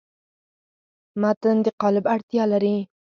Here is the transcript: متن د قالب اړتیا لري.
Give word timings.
متن 1.21 1.55
د 1.65 1.67
قالب 1.81 2.05
اړتیا 2.13 2.43
لري. 2.53 2.75